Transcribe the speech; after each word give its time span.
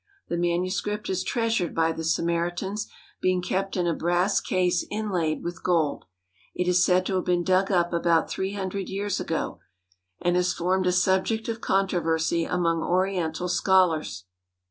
The 0.29 0.35
manuscript 0.35 1.11
is 1.11 1.23
treasured 1.23 1.75
by 1.75 1.91
the 1.91 2.03
Samaritans, 2.03 2.87
being 3.21 3.39
kept 3.39 3.77
in 3.77 3.85
a 3.85 3.93
brass 3.93 4.39
case 4.41 4.83
inlaid 4.89 5.43
with 5.43 5.61
gold. 5.61 6.05
It 6.55 6.67
is 6.67 6.83
said 6.83 7.05
to 7.05 7.15
have 7.17 7.25
been 7.25 7.43
dug 7.43 7.71
up 7.71 7.93
about 7.93 8.27
three 8.27 8.53
hundred 8.53 8.89
years 8.89 9.19
ago, 9.19 9.59
and 10.19 10.35
has 10.35 10.53
formed 10.53 10.87
a 10.87 10.91
subject 10.91 11.47
of 11.49 11.61
controversy 11.61 12.45
among 12.45 12.81
oriental 12.81 13.47
scholars. 13.47 14.23